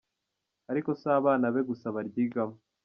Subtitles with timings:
[0.71, 2.55] Ariko si abana be gusa baryigamo.